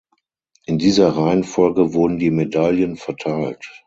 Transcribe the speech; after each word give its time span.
In 0.65 0.79
dieser 0.79 1.09
Reihenfolge 1.15 1.93
wurden 1.93 2.17
die 2.17 2.31
Medaillen 2.31 2.95
verteilt. 2.97 3.63